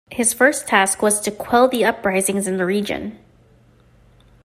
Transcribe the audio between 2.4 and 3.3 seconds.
in the region.